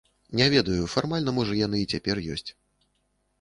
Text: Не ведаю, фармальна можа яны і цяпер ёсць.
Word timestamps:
Не 0.37 0.45
ведаю, 0.53 0.87
фармальна 0.93 1.35
можа 1.41 1.59
яны 1.59 1.77
і 1.83 1.89
цяпер 1.97 2.23
ёсць. 2.37 2.49